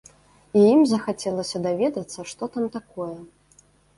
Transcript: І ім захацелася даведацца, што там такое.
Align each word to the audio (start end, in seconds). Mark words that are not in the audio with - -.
І 0.59 0.63
ім 0.75 0.79
захацелася 0.91 1.61
даведацца, 1.67 2.19
што 2.31 2.43
там 2.55 2.65
такое. 2.79 3.13